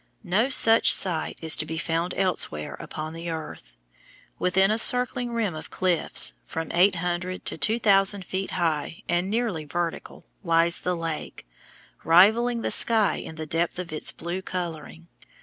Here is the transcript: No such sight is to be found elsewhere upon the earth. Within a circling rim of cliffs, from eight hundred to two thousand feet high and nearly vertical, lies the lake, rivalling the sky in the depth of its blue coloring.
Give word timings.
No 0.23 0.49
such 0.49 0.91
sight 0.91 1.37
is 1.43 1.55
to 1.57 1.63
be 1.63 1.77
found 1.77 2.15
elsewhere 2.17 2.75
upon 2.79 3.13
the 3.13 3.29
earth. 3.29 3.73
Within 4.39 4.71
a 4.71 4.79
circling 4.79 5.31
rim 5.31 5.53
of 5.53 5.69
cliffs, 5.69 6.33
from 6.47 6.71
eight 6.71 6.95
hundred 6.95 7.45
to 7.45 7.55
two 7.59 7.77
thousand 7.77 8.25
feet 8.25 8.49
high 8.57 9.03
and 9.07 9.29
nearly 9.29 9.63
vertical, 9.63 10.25
lies 10.43 10.79
the 10.81 10.95
lake, 10.95 11.45
rivalling 12.03 12.63
the 12.63 12.71
sky 12.71 13.17
in 13.17 13.35
the 13.35 13.45
depth 13.45 13.77
of 13.77 13.93
its 13.93 14.11
blue 14.11 14.41
coloring. 14.41 15.07